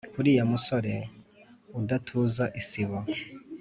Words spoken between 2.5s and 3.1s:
isibo